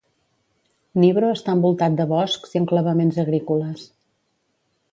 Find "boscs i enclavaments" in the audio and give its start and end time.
2.13-3.21